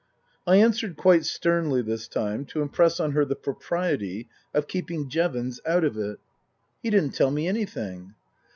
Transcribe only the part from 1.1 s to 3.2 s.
sternly this time, to impress on